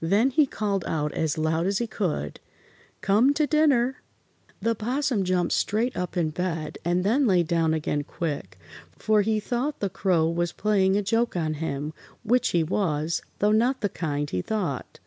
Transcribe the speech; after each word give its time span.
Then 0.00 0.30
he 0.30 0.46
called 0.46 0.82
out 0.86 1.12
as 1.12 1.36
loud 1.36 1.66
as 1.66 1.76
he 1.76 1.86
could: 1.86 2.40
"Come 3.02 3.34
to 3.34 3.46
dinner!" 3.46 3.98
[Illustration: 4.62 4.62
THE 4.62 4.74
'POSSUM 4.74 5.24
JUMPED 5.24 5.52
STRAIGHT 5.52 5.94
UP 5.94 6.16
IN 6.16 6.30
BED.] 6.30 6.34
The 6.34 6.40
'Possum 6.40 6.52
jumped 6.54 6.64
straight 6.64 6.64
up 6.64 6.64
in 6.64 6.64
bed 6.64 6.78
and 6.86 7.04
then 7.04 7.26
lay 7.26 7.42
down 7.42 7.74
again 7.74 8.02
quick, 8.04 8.58
for 8.96 9.20
he 9.20 9.38
thought 9.38 9.80
the 9.80 9.90
Crow 9.90 10.26
was 10.30 10.52
playing 10.52 10.96
a 10.96 11.02
joke 11.02 11.36
on 11.36 11.52
him, 11.60 11.92
which 12.22 12.48
he 12.52 12.64
was, 12.64 13.20
though 13.40 13.52
not 13.52 13.82
the 13.82 13.90
kind 13.90 14.30
he 14.30 14.40
thought. 14.40 15.00